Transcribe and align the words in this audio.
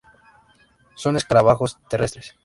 Son 0.95 1.15
escarabajos 1.15 1.77
terrestres. 1.87 2.35